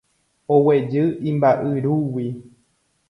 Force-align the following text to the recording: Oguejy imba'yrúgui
Oguejy 0.53 1.03
imba'yrúgui 1.31 2.27